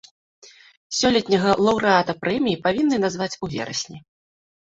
[0.99, 3.97] Сёлетняга лаўрэата прэміі павінны назваць у верасні.